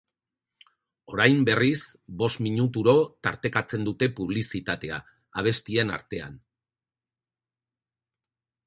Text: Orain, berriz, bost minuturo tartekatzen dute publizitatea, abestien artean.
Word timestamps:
Orain, 1.15 1.43
berriz, 1.49 1.83
bost 2.21 2.41
minuturo 2.45 2.95
tartekatzen 3.27 3.87
dute 3.91 4.11
publizitatea, 4.21 4.99
abestien 5.43 5.95
artean. 6.01 6.43